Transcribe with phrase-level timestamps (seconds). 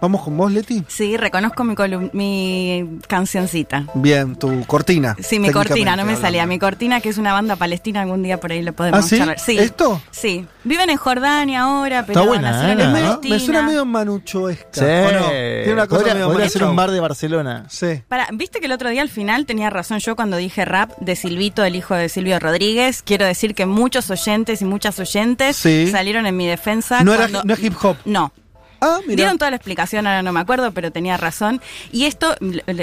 [0.00, 0.84] ¿Vamos con vos, Leti?
[0.88, 3.84] Sí, reconozco mi, colum- mi cancioncita.
[3.94, 5.16] Bien, tu cortina.
[5.20, 6.46] Sí, mi cortina, no me salía.
[6.46, 9.16] Mi cortina, que es una banda palestina, algún día por ahí lo podemos ¿Ah, sí?
[9.18, 9.38] charlar.
[9.38, 9.58] Sí.
[9.58, 10.00] ¿Esto?
[10.10, 10.46] Sí.
[10.64, 12.72] Viven en Jordania ahora, pero Está buena, ¿eh?
[12.72, 14.66] en me suena medio manuchoesca.
[14.72, 14.84] Sí.
[14.84, 15.28] ¿o no?
[15.28, 17.64] Tiene una cosa podría, medio podría ser un bar de Barcelona.
[17.68, 18.02] Sí.
[18.08, 21.16] Para, Viste que el otro día al final tenía razón yo cuando dije rap de
[21.16, 23.02] Silvito, el hijo de Silvio Rodríguez.
[23.02, 25.88] Quiero decir que muchos oyentes y muchas oyentes Sí.
[25.90, 27.02] salieron en mi defensa.
[27.02, 27.96] No, era, no es hip hop.
[28.04, 28.32] No.
[28.80, 28.98] Ah.
[29.06, 31.60] Dieron toda la explicación, ahora no me acuerdo, pero tenía razón.
[31.92, 32.34] Y esto,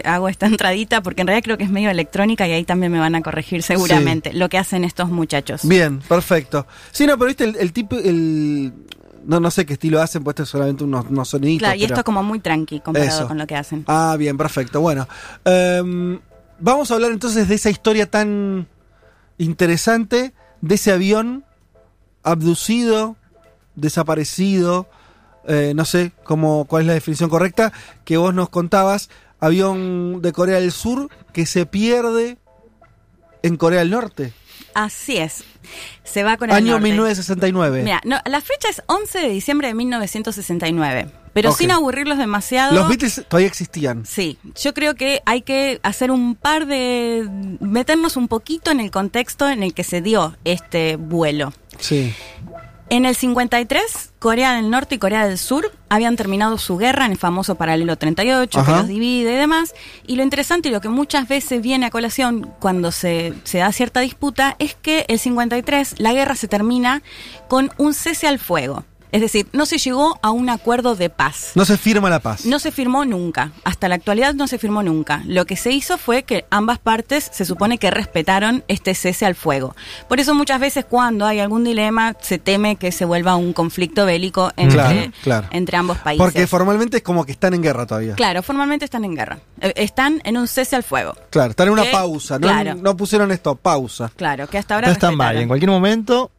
[0.05, 2.99] hago esta entradita porque en realidad creo que es medio electrónica y ahí también me
[2.99, 5.67] van a corregir seguramente lo que hacen estos muchachos.
[5.67, 6.65] Bien, perfecto.
[6.91, 8.73] Sí, no, pero viste el, el tipo, el...
[9.25, 11.59] No, no sé qué estilo hacen, pues esto es solamente unos, unos soniditos.
[11.59, 13.27] Claro, y pero- esto es como muy tranqui comparado Eso.
[13.27, 13.85] con lo que hacen.
[13.87, 14.81] Ah, bien, perfecto.
[14.81, 15.07] Bueno,
[15.45, 16.19] em,
[16.59, 18.67] vamos a hablar entonces de esa historia tan
[19.37, 21.45] interesante, de ese avión
[22.23, 23.15] abducido,
[23.75, 24.87] desaparecido,
[25.47, 27.73] eh, no sé cómo, cuál es la definición correcta,
[28.05, 32.37] que vos nos contabas, avión de Corea del Sur que se pierde
[33.41, 34.33] en Corea del Norte,
[34.73, 35.43] Así es.
[36.03, 36.83] Se va con el año norte.
[36.89, 37.83] 1969.
[37.83, 41.07] Mira, no, la fecha es 11 de diciembre de 1969.
[41.33, 42.75] Pero sin aburrirlos demasiado.
[42.75, 44.05] Los Beatles todavía existían.
[44.05, 47.27] Sí, yo creo que hay que hacer un par de...
[47.59, 51.51] meternos un poquito en el contexto en el que se dio este vuelo.
[51.79, 52.13] Sí.
[52.89, 57.13] En el 53, Corea del Norte y Corea del Sur habían terminado su guerra en
[57.13, 58.71] el famoso paralelo 38, Ajá.
[58.71, 59.73] que los divide y demás.
[60.05, 63.71] Y lo interesante y lo que muchas veces viene a colación cuando se, se da
[63.71, 67.01] cierta disputa es que el 53 la guerra se termina
[67.47, 68.83] con un cese al fuego.
[69.13, 71.51] Es decir, no se llegó a un acuerdo de paz.
[71.55, 72.45] No se firma la paz.
[72.45, 73.51] No se firmó nunca.
[73.63, 75.21] Hasta la actualidad no se firmó nunca.
[75.25, 79.35] Lo que se hizo fue que ambas partes se supone que respetaron este cese al
[79.35, 79.75] fuego.
[80.09, 84.05] Por eso muchas veces cuando hay algún dilema se teme que se vuelva un conflicto
[84.05, 85.47] bélico entre, Claro, claro.
[85.51, 86.17] entre ambos países.
[86.25, 88.15] Porque formalmente es como que están en guerra todavía.
[88.15, 89.37] Claro, formalmente están en guerra.
[89.61, 91.15] Eh, Están en un cese al fuego.
[91.29, 92.39] Claro, están en una Que- pausa.
[92.39, 92.73] No, claro.
[92.75, 94.11] no pusieron esto, pausa.
[94.15, 95.37] Claro, que hasta ahora No están mal.
[95.37, 96.31] En cualquier momento,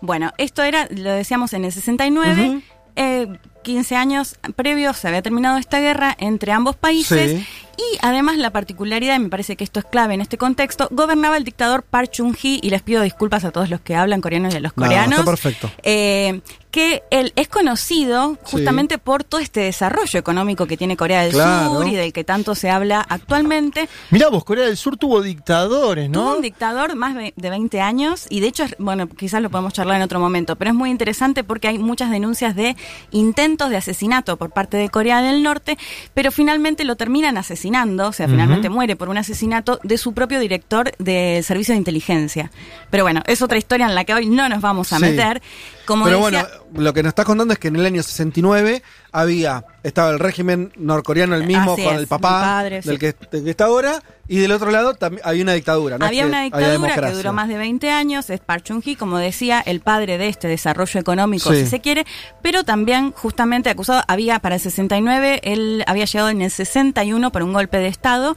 [0.00, 2.62] Bueno, esto era, lo decíamos en el 69, Ujú.
[2.96, 3.28] eh,
[3.62, 7.46] 15 años previos se había terminado esta guerra entre ambos países Sí.
[7.78, 11.36] y además la particularidad, y me parece que esto es clave en este contexto, gobernaba
[11.36, 14.54] el dictador Park Chung-hee y les pido disculpas a todos los que hablan coreano y
[14.54, 15.18] a los No, coreanos.
[15.18, 15.70] está perfecto.
[15.82, 16.40] eh,
[16.76, 18.50] que él es conocido Sí.
[18.52, 21.70] justamente por todo este desarrollo económico que tiene Corea del Claro.
[21.72, 23.88] Sur y del que tanto se habla actualmente.
[24.10, 26.20] mirá vos, Corea del Sur tuvo dictadores, ¿no?
[26.20, 29.72] Tuvo un dictador más de de 20 años y de hecho, bueno, quizás lo podemos
[29.72, 32.76] charlar en otro momento, pero es muy interesante porque hay muchas denuncias de
[33.10, 35.78] intentos de asesinato por parte de Corea del Norte,
[36.12, 40.40] pero finalmente lo terminan asesinando, o sea, finalmente muere por un asesinato de su propio
[40.40, 42.50] director del servicio de inteligencia.
[42.90, 45.02] Pero bueno, es otra historia en la que hoy no nos vamos a Sí.
[45.02, 45.40] meter.
[45.86, 48.82] Como Pero decía- bueno, lo que nos estás contando es que en el año 69
[49.20, 52.98] había, estaba el régimen norcoreano el mismo Así con es, el papá padre, del, sí.
[52.98, 55.98] que, del que está ahora, y del otro lado también había una dictadura.
[55.98, 56.04] ¿no?
[56.04, 58.96] Es Había que una había dictadura que duró más de 20 años, es Park Chung-hee,
[58.96, 61.60] como decía, el padre de este desarrollo económico, Sí.
[61.64, 62.04] si se quiere,
[62.42, 67.42] pero también justamente acusado, había para el 69, él había llegado en el 61 por
[67.44, 68.36] un golpe de Estado.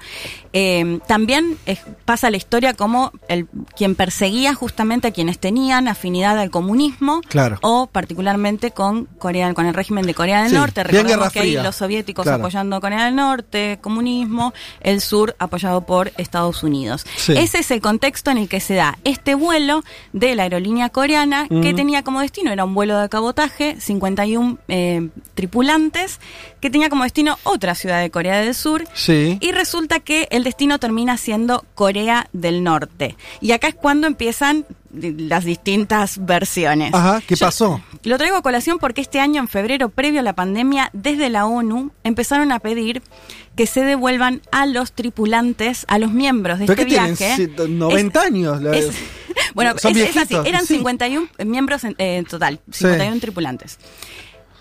[0.53, 6.37] Eh, también es- pasa la historia como el quien perseguía justamente a quienes tenían afinidad
[6.39, 7.57] al comunismo Claro.
[7.61, 10.68] o particularmente con Corea, con el régimen de Corea del Sí, Norte.
[10.73, 11.63] Bien Recordemos que Fría.
[11.63, 12.37] los soviéticos Claro.
[12.39, 17.05] apoyando Corea del Norte, comunismo, el sur apoyado por Estados Unidos.
[17.15, 17.33] Sí.
[17.37, 21.47] Ese es el contexto en el que se da este vuelo de la aerolínea coreana
[21.49, 26.19] que tenía como destino, era un vuelo de cabotaje, 51 eh, tripulantes,
[26.59, 28.83] que tenía como destino otra ciudad de Corea del Sur.
[28.93, 29.37] Sí.
[29.41, 33.15] Y resulta que el destino termina siendo Corea del Norte.
[33.41, 36.93] Y acá es cuando empiezan las distintas versiones.
[36.93, 37.81] Ajá, ¿qué Yo- pasó?
[38.03, 41.45] lo traigo a colación porque este año, en febrero, previo a la pandemia, desde la
[41.45, 43.01] ONU empezaron a pedir
[43.55, 47.15] que se devuelvan a los tripulantes, a los miembros de ¿Pero este qué tienen?
[47.15, 47.35] viaje.
[47.57, 48.61] Si- 90 años.
[48.61, 48.89] la- Es-
[49.53, 50.75] bueno, es- es, así, eran sí.
[50.77, 53.77] 51 miembros en, eh, en total, 51 tripulantes.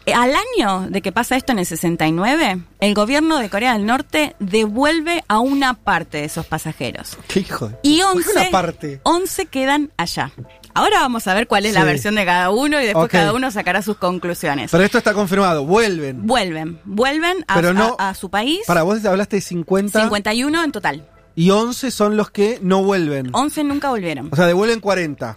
[0.09, 3.87] Eh, Al año de que pasa esto en el 69, el gobierno de Corea del
[3.87, 7.17] Norte devuelve a una parte de esos pasajeros.
[7.29, 9.01] ¿Qué hijo de- Y ¿Por qué 11, una parte?
[9.05, 10.33] 11 quedan allá.
[10.75, 13.51] Ahora vamos a ver cuál es la versión de cada uno y después cada uno
[13.51, 14.71] sacará sus conclusiones.
[14.71, 16.27] Pero esto está confirmado, vuelven.
[16.27, 18.61] vuelven, vuelven a, Pero no- a- a su país.
[18.67, 21.09] Para vos hablaste de 50 51 en total.
[21.35, 23.31] y 11 son los que no vuelven.
[23.33, 24.29] 11 nunca volvieron.
[24.33, 25.35] O sea, devuelven 40.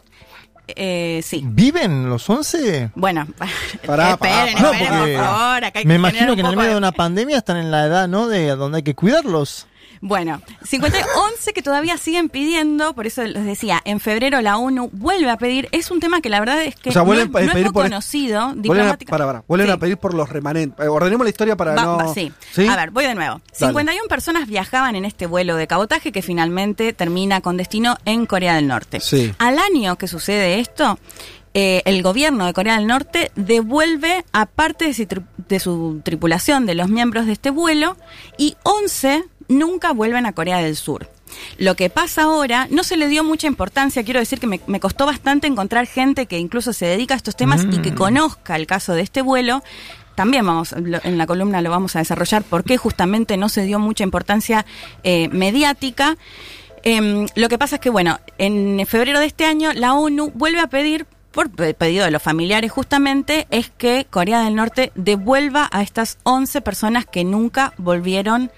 [0.76, 1.42] Eh, sí.
[1.46, 2.92] ¿Viven los 11?
[2.96, 3.28] Bueno,
[3.86, 4.46] Pará, esperen, pará.
[4.46, 5.64] esperen, No, por favor.
[5.66, 7.72] acá hay me tener imagino que en el medio de de- una pandemia están en
[7.72, 8.28] la edad, ¿no?
[8.28, 9.68] De donde hay que cuidarlos.
[10.04, 10.98] Bueno, 50,
[11.34, 15.38] 11 que todavía siguen pidiendo, por eso les decía, en febrero la ONU vuelve a
[15.38, 17.64] pedir, es un tema que la verdad es que O sea, vuelven no, es muy
[17.66, 19.74] por- conocido Vuelven, a, para, para, vuelven Sí.
[19.74, 20.84] a pedir por los remanentes.
[20.84, 21.98] Eh, Ordenemos la historia para Va- no.
[21.98, 22.32] va- sí.
[22.68, 23.42] A ver, voy de nuevo.
[23.54, 28.56] 51 personas viajaban en este vuelo de cabotaje que finalmente termina con destino en Corea
[28.56, 29.02] del Norte.
[29.02, 29.32] Sí.
[29.38, 30.98] Al año que sucede esto,
[31.54, 36.02] eh, el gobierno de Corea del Norte devuelve a parte de su, tri- de su
[36.04, 37.98] tripulación, de los miembros de este vuelo,
[38.38, 41.10] y 11 nunca vuelven a Corea del Sur.
[41.58, 44.80] Lo que pasa ahora no se le dio mucha importancia, quiero decir que me, me
[44.82, 48.68] costó bastante encontrar gente que incluso se dedica a estos temas y que conozca el
[48.68, 49.64] caso de este vuelo.
[50.16, 53.64] También vamos, lo- en la columna lo vamos a desarrollar por qué justamente no se
[53.64, 54.66] dio mucha importancia
[55.04, 56.18] eh, mediática.
[56.84, 60.60] Em, lo que pasa es que, bueno, en febrero de este año la ONU vuelve
[60.60, 65.70] a pedir, por pe- pedido de los familiares justamente, es que Corea del Norte devuelva
[65.72, 68.52] a estas 11 personas que nunca volvieron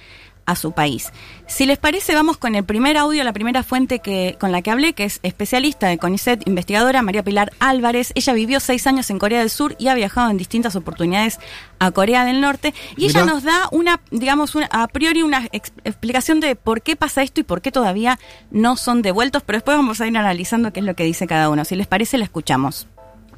[0.46, 1.12] a su país.
[1.48, 4.72] Si les parece, vamos con el primer audio, la primera fuente que con la que
[4.72, 8.12] hablé, que es especialista de CONICET, investigadora María Pilar Álvarez.
[8.16, 11.40] Ella vivió seis años en Corea del Sur y ha viajado en distintas oportunidades
[11.80, 12.74] a Corea del Norte.
[12.98, 16.96] Y ella nos da una, digamos, una, a priori una ex- explicación de por qué
[16.96, 18.20] pasa esto y por qué todavía
[18.52, 21.50] no son devueltos, pero después vamos a ir analizando qué es lo que dice cada
[21.50, 21.66] uno.
[21.66, 22.88] Si les parece, la escuchamos.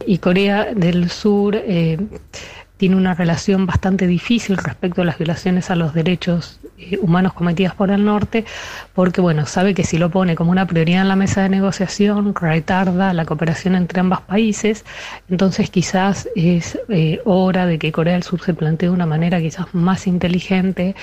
[0.05, 1.97] y Corea del Sur eh,
[2.77, 7.73] tiene una relación bastante difícil respecto a las violaciones a los derechos eh, humanos cometidas
[7.73, 8.43] por el norte,
[8.93, 12.35] porque bueno, sabe que si lo pone como una prioridad en la mesa de negociación,
[12.35, 14.83] retarda la cooperación entre ambos países,
[15.29, 19.39] entonces quizás es eh, hora de que Corea del Sur se plantee de una manera
[19.39, 20.95] quizás más inteligente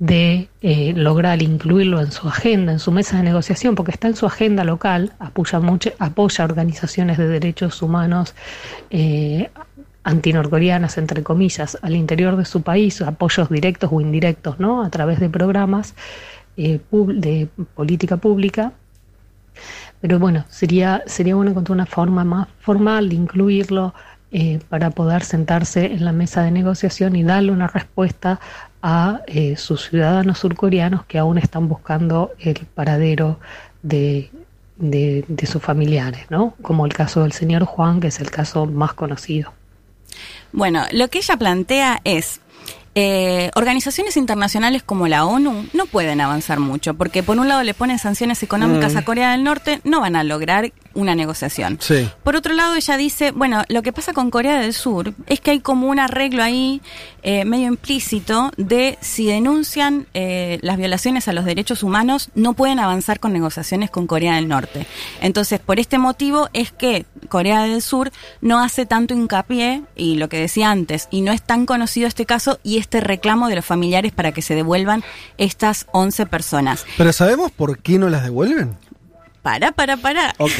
[0.00, 4.16] de eh, lograr incluirlo en su agenda, en su mesa de negociación, porque está en
[4.16, 8.34] su agenda local, apoya, mucho, apoya organizaciones de derechos humanos
[10.04, 14.82] antinorcoreanas, entre comillas, al interior de su país, apoyos directos o indirectos, ¿no?
[14.82, 15.94] A través de programas
[16.56, 18.72] eh, de política pública.
[20.00, 23.94] Pero bueno, sería, sería bueno encontrar una forma más formal de incluirlo
[24.30, 28.40] eh, para poder sentarse en la mesa de negociación y darle una respuesta
[28.82, 33.38] a eh, sus ciudadanos surcoreanos que aún están buscando el paradero
[33.82, 34.30] de,
[34.76, 36.54] de, de sus familiares, ¿no?
[36.60, 39.52] Como el caso del señor Juan, que es el caso más conocido.
[40.52, 42.40] Bueno, lo que ella plantea es,
[42.94, 47.74] eh, organizaciones internacionales como la ONU no pueden avanzar mucho, porque por un lado le
[47.74, 48.98] ponen sanciones económicas Mm.
[48.98, 51.78] a Corea del Norte, no van a lograr una negociación.
[51.80, 52.08] Sí.
[52.22, 55.50] Por otro lado, ella dice, bueno, lo que pasa con Corea del Sur es que
[55.50, 56.80] hay como un arreglo ahí
[57.22, 62.78] eh, medio implícito de si denuncian eh, las violaciones a los derechos humanos, no pueden
[62.78, 64.86] avanzar con negociaciones con Corea del Norte.
[65.20, 70.28] Entonces, por este motivo es que Corea del Sur no hace tanto hincapié, y lo
[70.28, 73.64] que decía antes, y no es tan conocido este caso y este reclamo de los
[73.64, 75.02] familiares para que se devuelvan
[75.38, 76.86] estas 11 personas.
[76.96, 78.76] Pero ¿sabemos por qué no las devuelven?
[79.42, 80.34] Para, para, para.
[80.38, 80.50] Ok,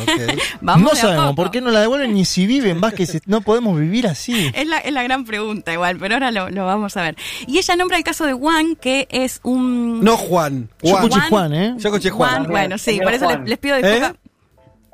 [0.00, 0.10] ok.
[0.62, 1.34] Vamos no sabemos poco.
[1.36, 4.50] por qué no la devuelven ni si viven, más que si- no podemos vivir así.
[4.54, 7.16] Es la, es la gran pregunta igual, pero ahora lo, lo vamos a ver.
[7.46, 10.00] Y ella nombra el caso de Juan, que es un...
[10.02, 10.70] No Juan.
[10.82, 11.04] Yo Juan.
[11.04, 11.74] escuché Juan, ¿eh?
[11.76, 12.30] Yo escuché Juan.
[12.36, 14.12] Juan, bueno, sí, por eso les, pido disculpas.
[14.12, 14.19] ¿Eh?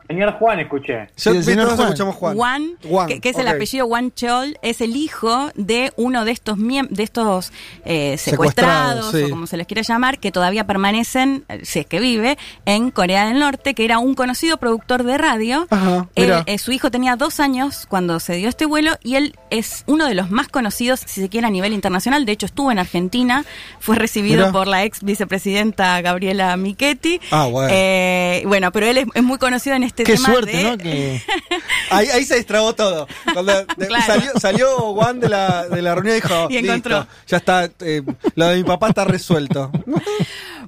[0.08, 1.08] Señor Juan, escuché.
[1.16, 1.88] Yo, Sí, el señor todos Juan.
[1.88, 2.36] escuchamos Juan.
[2.36, 6.32] Juan, Juan, que, que es el apellido Juan Chol, es el hijo de uno de
[6.32, 7.52] estos de estos
[7.84, 9.22] eh, Secuestrados, secuestrados, sí.
[9.25, 12.90] o como se les quiera llamar, que todavía permanecen, eh, si es que vive, en
[12.90, 15.66] Corea del Norte, que era un conocido productor de radio.
[15.70, 19.34] Ajá, Él, eh, su hijo tenía dos años cuando se dio este vuelo y él
[19.50, 22.25] es uno de los más conocidos, si se quiere, a nivel internacional.
[22.26, 23.44] De hecho, estuvo en Argentina,
[23.80, 27.20] fue recibido por la ex vicepresidenta Gabriela Michetti.
[27.30, 27.68] Ah, bueno.
[27.72, 30.78] Eh, bueno, pero él es, es muy conocido en este Qué tema suerte, de- ¿no?
[30.78, 31.22] Que
[31.90, 33.06] Ahí, ahí se destrabó todo.
[33.32, 34.04] Cuando Claro.
[34.06, 36.98] salió, salió Juan de la, de la reunión y dijo, Y encontró.
[37.00, 38.02] "Listo, ya está, eh,
[38.34, 39.70] lo de mi papá está resuelto.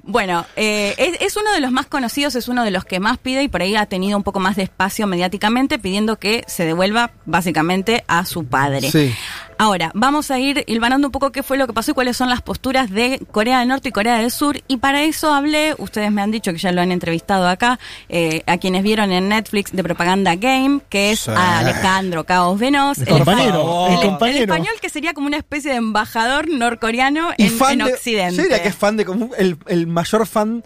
[0.01, 3.17] Bueno, eh, es, es uno de los más conocidos, es uno de los que más
[3.19, 6.65] pide y por ahí ha tenido un poco más de espacio mediáticamente pidiendo que se
[6.65, 8.89] devuelva básicamente a su padre.
[8.89, 9.13] Sí.
[9.61, 12.29] Ahora, vamos a ir hilvanando un poco qué fue lo que pasó y cuáles son
[12.29, 14.61] las posturas de Corea del Norte y Corea del Sur.
[14.69, 18.41] Y para eso hablé, ustedes me han dicho que ya lo han entrevistado acá, eh,
[18.47, 21.31] a quienes vieron en Netflix de Propaganda Game, que es Sí.
[21.31, 22.99] a Alejandro Caos Venos.
[22.99, 24.37] El compañero, el, el compañero.
[24.37, 28.41] el español que sería como una especie de embajador norcoreano en, Occidente.
[28.43, 30.63] Diría que es fan de como el, mayor fan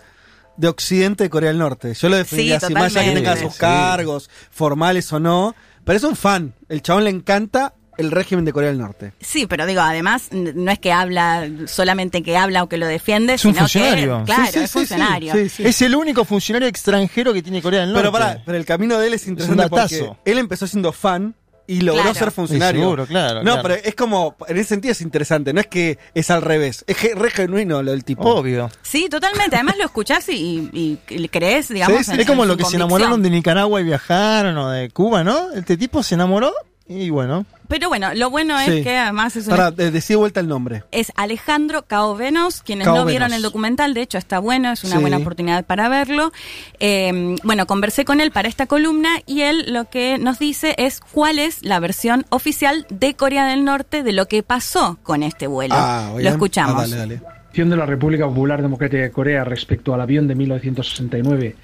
[0.56, 1.96] de Occidente de Corea del Norte.
[1.96, 3.60] Yo lo definiría Sí, así, más allá que tenga sus Sí.
[3.60, 5.56] cargos, formales o no.
[5.84, 6.54] Pero es un fan.
[6.70, 9.14] El chabón le encanta el régimen de Corea del Norte.
[9.22, 13.34] Sí, pero digo, además, no es que habla solamente que habla o que lo defiende,
[13.36, 14.20] Es un sino funcionario.
[14.20, 15.34] que, claro, Sí, sí, es sí, funcionario.
[15.34, 15.64] sí, sí.
[15.66, 18.02] Es el único funcionario extranjero que tiene Corea del Norte.
[18.02, 21.36] Pero pará, pero el camino de él es interesante porque él empezó siendo fan
[21.66, 22.20] y logró Claro.
[22.20, 22.82] ser funcionario.
[22.82, 23.62] Sí, seguro, claro, No, claro.
[23.62, 26.98] pero es como, en ese sentido es interesante, no es que es al revés, es
[27.16, 28.24] re genuino lo del tipo.
[28.24, 28.70] Obvio.
[28.82, 29.56] Sí, totalmente.
[29.56, 32.00] Además lo escuchás y, y- crees, digamos.
[32.00, 32.12] Sí, sí.
[32.12, 35.24] en- Es como en lo que se enamoraron de Nicaragua y viajaron o de Cuba,
[35.24, 35.52] ¿no?
[35.54, 36.52] Este tipo se enamoró
[36.88, 37.46] y bueno.
[37.70, 38.84] Pero bueno, lo bueno es Sí.
[38.84, 40.84] que además es una Para, de, decí de vuelta el nombre.
[40.92, 42.62] es Alejandro Caovenos.
[42.62, 45.02] Quienes Cao no vieron el documental, de hecho está bueno, es una Sí.
[45.02, 46.32] buena oportunidad para verlo.
[46.80, 51.00] Eh, bueno, conversé con él para esta columna y él lo que nos dice es
[51.00, 55.48] cuál es la versión oficial de Corea del Norte de lo que pasó con este
[55.48, 55.76] vuelo.
[55.78, 56.76] Ah, lo escuchamos.
[56.76, 57.22] Ah, dale, dale.
[57.70, 61.56] de la República Popular Democrática de Corea respecto al avión de 1969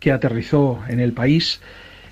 [0.00, 1.60] que aterrizó en el país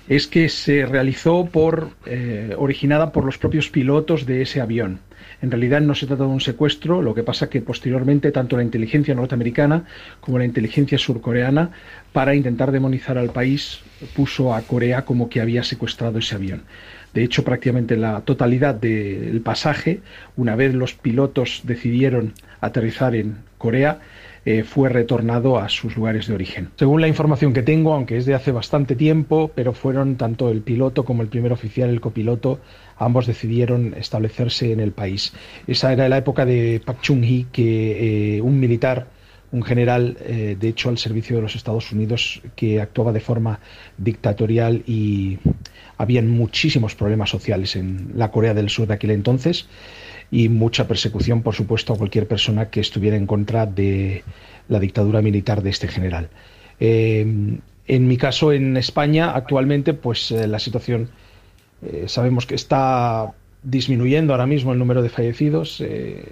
[0.07, 4.99] es que se realizó por eh, originada por los propios pilotos de ese avión.
[5.41, 8.63] En realidad no se trata de un secuestro, lo que pasa que posteriormente tanto la
[8.63, 9.85] inteligencia norteamericana
[10.21, 11.71] como la inteligencia surcoreana,
[12.11, 13.81] para intentar demonizar al país,
[14.15, 16.63] puso a Corea como que había secuestrado ese avión.
[17.13, 20.01] De hecho, prácticamente la totalidad del pasaje,
[20.35, 23.99] una vez los pilotos decidieron aterrizar en Corea,
[24.45, 26.69] eh, fue retornado a sus lugares de origen.
[26.75, 30.61] Según la información que tengo, aunque es de hace bastante tiempo, pero fueron tanto el
[30.61, 32.59] piloto como el primer oficial, el copiloto,
[32.97, 35.33] ambos decidieron establecerse en el país.
[35.65, 39.07] Esa era la época de Pak Chung-hee, que eh, un militar
[39.53, 43.59] un general, eh, de hecho, al servicio de los Estados Unidos, que actuaba de forma
[43.99, 45.37] dictatorial y
[45.99, 49.67] habían muchísimos problemas sociales en la Corea del Sur de aquel entonces
[50.31, 54.23] y mucha persecución, por supuesto, a cualquier persona que estuviera en contra de
[54.69, 56.29] la dictadura militar de este general.
[56.79, 61.09] Eh, en mi caso, en España, actualmente, pues eh, la situación
[62.05, 65.83] sabemos que está disminuyendo ahora mismo el número de fallecidos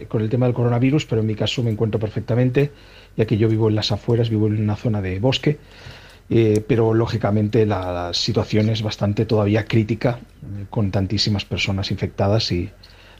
[0.08, 2.72] con el tema del coronavirus, pero en mi caso me encuentro perfectamente,
[3.18, 5.60] ya que yo vivo en las afueras, vivo en una zona de bosque,
[6.30, 12.70] eh, pero lógicamente la, situación es bastante todavía crítica, eh, con tantísimas personas infectadas y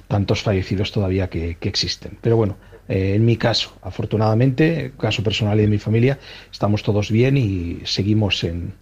[0.08, 2.18] tantos fallecidos todavía que, que existen.
[2.22, 2.58] Pero bueno,
[2.88, 6.20] eh, en mi caso, afortunadamente, caso personal y de mi familia,
[6.52, 8.74] estamos todos bien y seguimos en,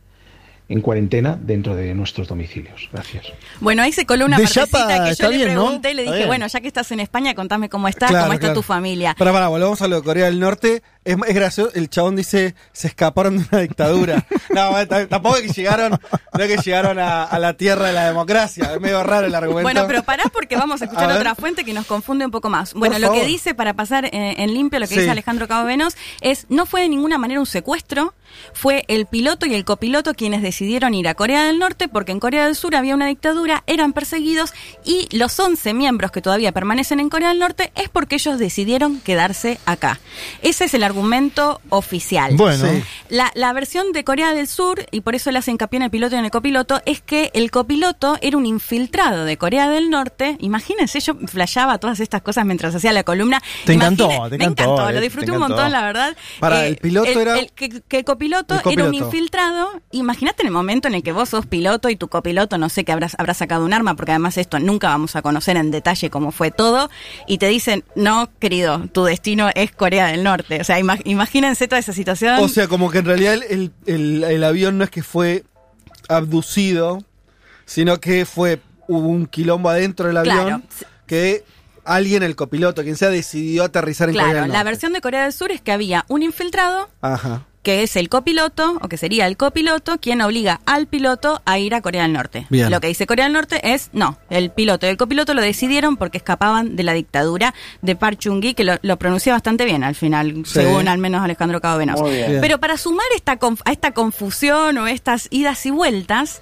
[0.70, 2.90] en cuarentena dentro de nuestros domicilios.
[2.94, 3.26] Gracias.
[3.60, 5.66] Bueno, ahí se coló una De partecita Chapa que está yo le bien, ¿no?
[5.66, 8.34] pregunté y le dije, bueno, ya que estás en España, contame cómo estás, Claro, cómo
[8.34, 8.60] está claro.
[8.60, 9.16] tu familia.
[9.18, 10.84] Para, para, volvamos a lo de Corea del Norte.
[11.06, 14.26] Es, es gracioso, el chabón dice, se escaparon de una dictadura.
[14.50, 15.92] no, t- tampoco es que llegaron,
[16.38, 18.74] no es que llegaron a, a la tierra de la democracia.
[18.76, 19.64] Es medio raro el argumento.
[19.64, 22.50] Bueno, pero pará porque vamos a escuchar A otra fuente que nos confunde un poco
[22.50, 22.74] más.
[22.74, 25.00] Bueno, lo que dice, para pasar eh, en limpio, lo que Sí.
[25.00, 28.14] dice Alejandro Cabo Venos, es no fue de ninguna manera un secuestro,
[28.54, 32.20] fue el piloto y el copiloto quienes decidieron ir a Corea del Norte porque en
[32.20, 34.54] Corea del Sur había una dictadura, eran perseguidos
[34.86, 39.00] y los 11 miembros que todavía permanecen en Corea del Norte es porque ellos decidieron
[39.00, 40.00] quedarse acá.
[40.42, 42.36] Ese es el argumento oficial.
[42.36, 42.84] Bueno, Sí.
[43.10, 45.90] La, la versión de Corea del Sur, y por eso le hace hincapié en el
[45.90, 49.90] piloto y en el copiloto, es que el copiloto era un infiltrado de Corea del
[49.90, 50.36] Norte.
[50.40, 53.42] Imagínense, yo flasheaba todas estas cosas mientras hacía la columna.
[53.66, 55.56] Te encantó, Imagine- te Me encantó, encantó, eh, lo te disfruté un encantó.
[55.56, 56.12] montón, la verdad.
[56.12, 58.90] Eh, Para, el piloto era- el que, que el copiloto, El copiloto.
[58.90, 59.82] era un infiltrado.
[59.92, 62.84] Imagínate en el momento en el que vos sos piloto y tu copiloto, no sé,
[62.84, 66.10] que habrás, habrá sacado un arma, porque además esto nunca vamos a conocer en detalle
[66.10, 66.90] cómo fue todo,
[67.28, 70.60] y te dicen, no, querido, tu destino es Corea del Norte.
[70.62, 72.40] O sea, ima- imagínense toda esa situación.
[72.40, 75.44] O sea, como que en realidad el, el- el avión no es que fue
[76.08, 77.04] abducido,
[77.66, 80.62] sino que fue hubo un quilombo adentro del avión Claro.
[81.06, 81.44] que
[81.86, 84.64] alguien, el copiloto, quien sea, decidió aterrizar en Corea del la Norte.
[84.64, 87.46] versión de Corea del Sur es que había un infiltrado, Ajá.
[87.64, 91.76] Que es el copiloto, o que sería el copiloto, quien obliga al piloto a ir
[91.76, 92.48] a Corea del Norte.
[92.50, 92.72] Bien.
[92.72, 95.98] Lo que dice Corea del Norte es, no, el piloto y el copiloto lo decidieron
[95.98, 99.96] porque escapaban de la dictadura de Park Chung-hee, que lo, lo pronuncia bastante bien al
[99.96, 100.54] final, Sí.
[100.62, 101.80] según al menos Alejandro Cabo.
[102.42, 106.42] Pero para sumar esta conf- a esta confusión o estas idas y vueltas,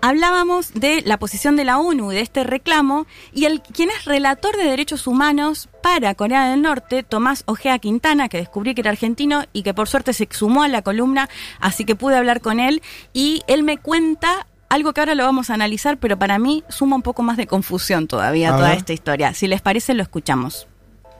[0.00, 4.04] hablábamos de la posición de la ONU y de este reclamo, y el quien es
[4.04, 8.90] relator de derechos humanos para Corea del Norte, Tomás Ojea Quintana, que descubrí que era
[8.90, 11.28] argentino y que por suerte se sumó a la columna,
[11.60, 15.48] así que pude hablar con él, y él me cuenta algo que ahora lo vamos
[15.50, 18.78] a analizar, pero para mí suma un poco más de confusión todavía A toda ver.
[18.78, 19.32] esta historia.
[19.32, 20.66] Si les parece, lo escuchamos.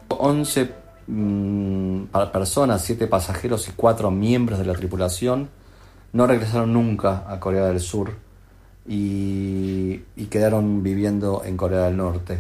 [0.09, 0.71] 11
[1.07, 5.49] mm, pa- personas, 7 pasajeros y 4 miembros de la tripulación
[6.13, 8.17] no regresaron nunca a Corea del Sur
[8.89, 9.99] y,
[10.31, 12.39] quedaron viviendo en Corea del Norte.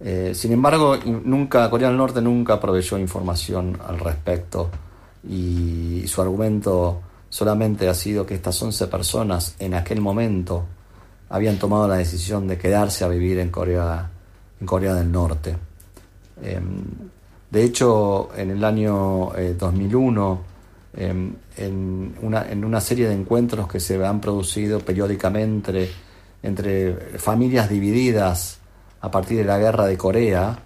[0.00, 4.68] Eh, sin embargo, nunca, Corea del Norte nunca proveyó información al respecto
[5.28, 10.64] y su argumento solamente ha sido que estas 11 personas en aquel momento
[11.30, 14.10] habían tomado la decisión de quedarse a vivir en Corea,
[14.60, 15.56] en Corea del Norte.
[16.42, 16.82] Em,
[17.50, 20.51] de hecho, en el año eh, 2001,
[20.94, 25.90] em, en, una, en una serie de encuentros que se han producido periódicamente
[26.42, 28.58] entre familias divididas
[29.00, 30.58] a partir de la guerra de Corea,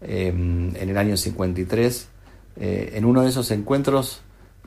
[0.00, 2.08] em, en el año 53,
[2.56, 4.20] eh, en uno de esos encuentros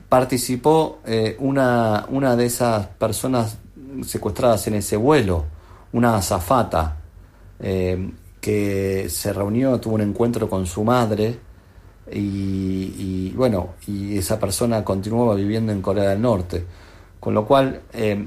[0.08, 3.58] participó eh, una, una de esas personas
[4.04, 5.44] secuestradas en ese vuelo,
[5.92, 6.96] una azafata,
[7.60, 8.10] eh,
[8.40, 11.38] que se reunió, tuvo un encuentro con su madre
[12.12, 16.64] y, bueno, y esa persona continuaba viviendo en Corea del Norte.
[17.20, 18.26] Con lo cual, eh,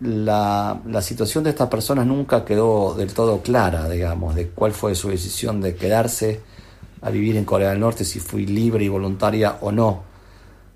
[0.00, 4.94] la, la situación de estas personas nunca quedó del todo clara, digamos, de cuál fue
[4.94, 6.40] su decisión de quedarse
[7.02, 10.02] a vivir en Corea del Norte, si fue libre y voluntaria o no.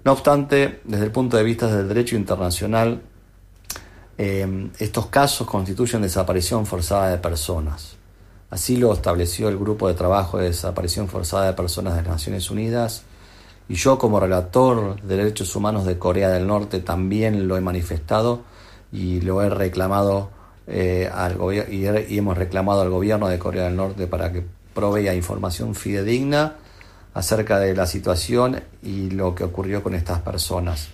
[0.05, 3.03] No obstante, desde el punto de vista del derecho internacional,
[4.19, 7.97] eh, estos casos constituyen desaparición forzada de personas.
[8.53, 12.51] Así lo estableció el Grupo de Trabajo de Desaparición Forzada de Personas de las Naciones
[12.51, 13.03] Unidas
[13.67, 18.43] y yo como relator de derechos humanos de Corea del Norte también lo he manifestado
[18.93, 20.29] y lo he reclamado
[20.67, 24.45] eh, al y, y hemos reclamado al gobierno de Corea del Norte para que
[24.75, 26.57] provea información fidedigna
[27.15, 30.91] acerca de la situación y lo que ocurrió con estas personas.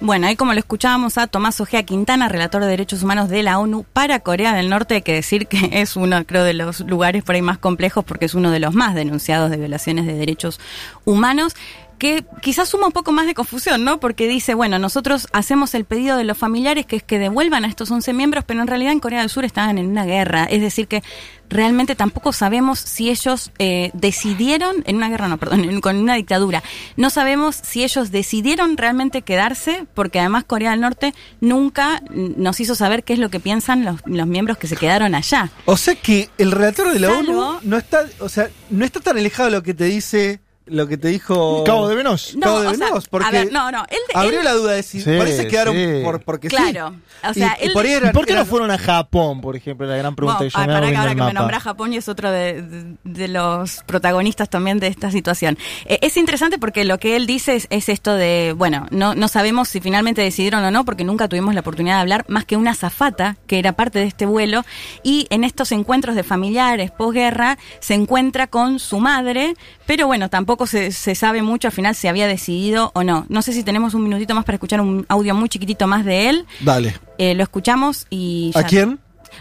[0.00, 3.58] Bueno, ahí como lo escuchábamos a Tomás Ojea Quintana, relator de derechos humanos de la
[3.58, 7.22] ONU para Corea del Norte, hay que decir que es uno, creo, de los lugares
[7.22, 10.60] por ahí más complejos porque es uno de los más denunciados de violaciones de derechos
[11.04, 11.54] humanos
[11.98, 14.00] que quizás suma un poco más de confusión, ¿no?
[14.00, 17.68] Porque dice, bueno, nosotros hacemos el pedido de los familiares que es que devuelvan a
[17.68, 20.44] estos 11 miembros, pero en realidad en Corea del Sur estaban en una guerra.
[20.44, 21.02] Es decir, que
[21.50, 26.14] realmente tampoco sabemos si ellos eh, decidieron, en una guerra no, perdón, en, con una
[26.14, 26.62] dictadura,
[26.96, 32.74] no sabemos si ellos decidieron realmente quedarse, porque además Corea del Norte nunca nos hizo
[32.74, 35.50] saber qué es lo que piensan los, los miembros que se quedaron allá.
[35.66, 37.18] O sea que el relator de la Salvo-
[37.56, 40.86] ONU no está, o sea, no está tan alejado de lo que te dice, lo
[40.88, 42.36] que te dijo Cabo de Venos.
[42.40, 44.72] Cabo de o sea, Venos, porque a ver, no, no, él, abrió él- la duda
[44.72, 46.00] de si Sí, por se quedaron sí.
[46.02, 46.56] por, porque sí.
[46.56, 46.94] Claro,
[47.28, 49.86] o sea, y, por ahí eran- ¿Y por qué no fueron a Japón, por ejemplo?
[49.86, 51.32] La gran pregunta Bueno, que yo ah, me hago que viendo ahora el que me
[51.34, 55.58] nombra Japón y es otro de, de- de los protagonistas también de esta situación.
[55.84, 59.28] Eh, es interesante porque lo que él dice es, es esto de, bueno, no, no
[59.28, 62.56] sabemos si finalmente decidieron o no, porque nunca tuvimos la oportunidad de hablar más que
[62.56, 64.64] una zafata que era parte de este vuelo
[65.02, 69.54] y en estos encuentros de familiares posguerra se encuentra con su madre,
[69.86, 73.26] pero bueno, tampoco se, se sabe mucho al final si había decidido o no.
[73.28, 76.28] No sé si tenemos un minutito más para escuchar un audio muy chiquitito más de
[76.30, 76.46] él.
[76.60, 76.94] Dale.
[77.18, 78.50] Eh, lo escuchamos y...
[78.54, 78.98] ¿A quién?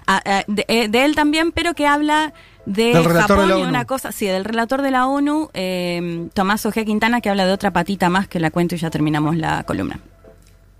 [0.07, 2.33] a- a- de, eh, de él también, pero que habla
[2.65, 3.69] de Del relator Japón de la y ONU.
[3.69, 7.51] una cosa, sí, del relator de la ONU, eh, Tomás Ojea Quintana, que habla de
[7.53, 9.99] otra patita más que la cuento y ya terminamos la columna.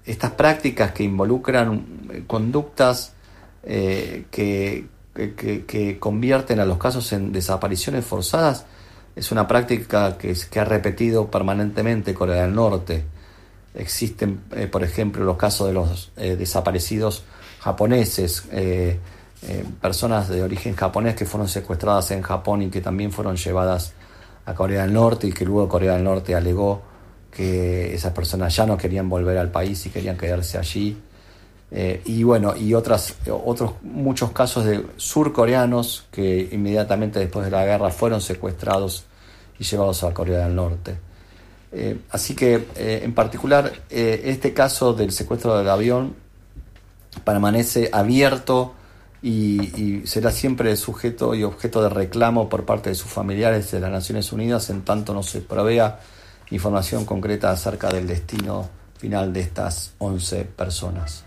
[0.06, 3.14] estas prácticas que involucran conductas
[3.64, 8.66] eh, que- que convierten a los casos en desapariciones forzadas
[9.16, 13.06] es una práctica que, que ha repetido permanentemente Corea del Norte.
[13.76, 17.24] Existen, eh, por ejemplo, los casos de los eh, desaparecidos
[17.60, 19.00] japoneses, eh,
[19.82, 23.94] personas de origen japonés que fueron secuestradas en Japón y que también fueron llevadas
[24.46, 26.82] a Corea del Norte y que luego Corea del Norte alegó
[27.30, 30.98] que esas personas ya no querían volver al país y querían quedarse allí.
[31.76, 37.66] Eh, y bueno, y otras, otros muchos casos de surcoreanos que inmediatamente después de la
[37.66, 39.06] guerra fueron secuestrados
[39.58, 40.96] y llevados a Corea del Norte.
[41.72, 46.16] Eh, así que, eh, en particular, este caso del secuestro del avión
[47.24, 48.76] permanece abierto
[49.24, 53.80] y, y será siempre sujeto y objeto de reclamo por parte de sus familiares de
[53.80, 56.00] las Naciones Unidas en tanto no se provea
[56.52, 61.26] información concreta acerca del destino final de estas 11 personas.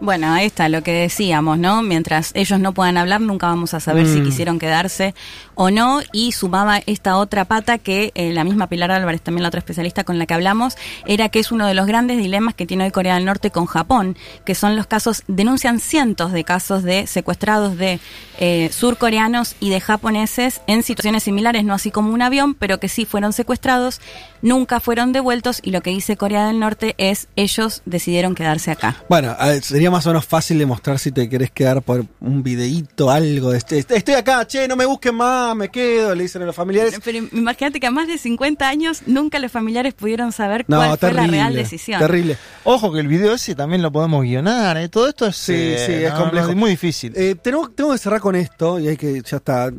[0.00, 1.80] Bueno, ahí está lo que decíamos, ¿no?
[1.80, 4.24] Mientras ellos no puedan hablar, nunca vamos a saber si Mm.
[4.24, 5.14] quisieron quedarse
[5.54, 6.00] o no.
[6.12, 10.02] Y sumaba esta otra pata que eh, la misma Pilar Álvarez, también la otra especialista
[10.02, 10.74] con la que hablamos,
[11.06, 13.66] era que es uno de los grandes dilemas que tiene hoy Corea del Norte con
[13.66, 18.00] Japón, que son los casos, denuncian cientos de casos de secuestrados de
[18.40, 22.88] eh, surcoreanos y de japoneses en situaciones similares, no así como un avión, pero que
[22.88, 24.00] sí fueron secuestrados,
[24.42, 28.96] nunca fueron devueltos y lo que dice Corea del Norte es ellos decidieron quedarse acá.
[29.08, 33.50] Bueno, sería más o menos fácil demostrar si te querés quedar por un videíto, algo
[33.52, 33.78] de este.
[33.78, 36.98] Estoy acá, che, no me busquen más, me quedo, le dicen a los familiares.
[37.04, 40.98] Pero imagínate que a más de 50 años nunca los familiares pudieron saber No, cuál
[40.98, 41.20] terrible.
[41.22, 42.00] fue la real decisión.
[42.00, 42.36] Terrible.
[42.64, 44.88] Ojo que el video ese también lo podemos guionar, ¿eh?
[44.88, 46.46] todo esto es, Sí, eh, sí, es no, complejo.
[46.46, 47.12] no, es muy difícil.
[47.16, 49.70] Eh, tenemos, tengo que cerrar con esto, y hay que, ya está,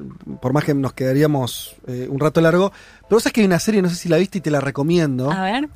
[0.42, 2.72] por más que nos quedaríamos eh, un rato largo,
[3.08, 4.60] pero vos sabés que hay una serie, no sé si la viste y te la
[4.62, 5.70] recomiendo, A ver,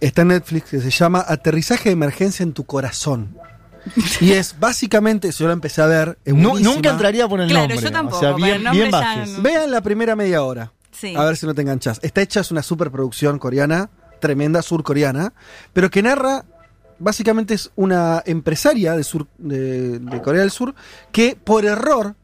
[0.00, 3.36] está en Netflix, que se llama Aterrizaje de emergencia en tu corazón.
[4.20, 6.74] Y es básicamente, si yo la empecé a ver, es buenísima.
[6.74, 7.84] nunca entraría por el Claro, nombre.
[7.84, 9.30] yo tampoco, o sea, bien, bien bajes.
[9.30, 10.72] no- Vean la primera media hora.
[10.92, 11.14] Sí.
[11.16, 11.98] A ver si no te enganchas.
[12.02, 15.32] Está hecha, es una superproducción coreana, tremenda, surcoreana,
[15.72, 16.44] pero que narra,
[17.00, 20.76] básicamente es una empresaria de, sur, de, de Corea del Sur
[21.10, 22.14] que por error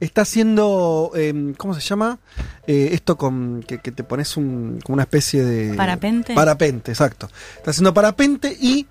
[0.00, 2.18] está haciendo, eh, ¿cómo se llama?
[2.66, 5.74] Eh, esto con que, que te pones un, como una especie de...
[5.76, 6.34] ¿Parapente?
[6.34, 7.28] Parapente, exacto.
[7.56, 8.86] Está haciendo parapente y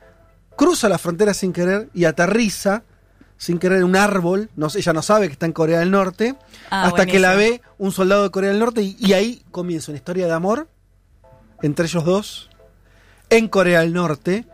[0.56, 2.84] cruza la frontera sin querer y aterriza
[3.38, 4.50] sin querer en un árbol.
[4.56, 6.36] No, ella no sabe que está en Corea del Norte.
[6.70, 9.92] Ah, hasta que la ve un soldado de Corea del Norte y, y ahí comienza
[9.92, 10.68] una historia de amor
[11.62, 12.50] entre ellos dos
[13.30, 14.46] en Corea del Norte.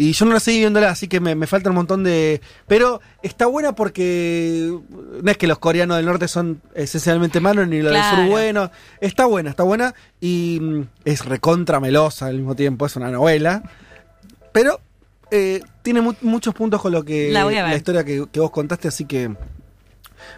[0.00, 2.40] Y yo no la seguí viéndola, así que me, me falta un montón de...
[2.68, 4.72] Pero está buena porque
[5.22, 8.70] no es que los coreanos del norte son esencialmente malos ni los del sur buenos.
[9.00, 13.62] Está buena, está buena y mm, es recontra melosa al mismo tiempo, es una novela.
[14.52, 14.80] Pero
[15.32, 17.76] eh, tiene mu- muchos puntos con lo que La voy a ver.
[17.76, 19.34] historia que, que vos contaste, así que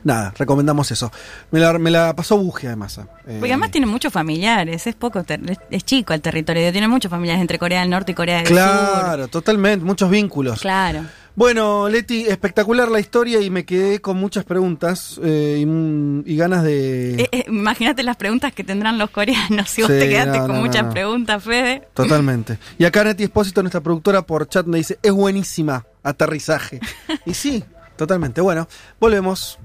[0.05, 1.11] nada, recomendamos eso.
[1.51, 2.99] Me la, me la pasó Buge además.
[2.99, 3.37] eh.
[3.39, 7.41] Porque además tiene muchos familiares, es poco, es, es chico el territorio, tiene muchos familiares
[7.41, 8.57] entre Corea del Norte y Corea del Sur.
[8.57, 10.61] Claro, totalmente, muchos vínculos.
[10.61, 11.05] Claro.
[11.37, 16.37] Bueno, Leti, espectacular la historia y me quedé con muchas preguntas eh, y, mm, y
[16.37, 17.15] ganas de...
[17.23, 20.47] Eh, eh, Imagínate las preguntas que tendrán los coreanos si vos Sí, te quedaste no,
[20.49, 21.89] con no, muchas no, preguntas, Fede.
[21.95, 22.59] Totalmente.
[22.79, 26.81] Y acá Neti Espósito, nuestra productora por chat, me dice, es buenísima, aterrizaje.
[27.25, 27.65] y sí,
[27.97, 28.41] totalmente.
[28.41, 29.59] Bueno, volvemos.